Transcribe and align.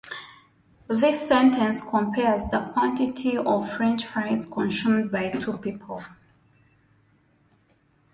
This 0.87 1.27
sentence 1.27 1.79
compares 1.87 2.45
the 2.45 2.71
quantity 2.73 3.37
of 3.37 3.69
French 3.71 4.03
fries 4.07 4.47
consumed 4.47 5.11
by 5.11 5.29
two 5.29 5.59
people. 5.59 6.03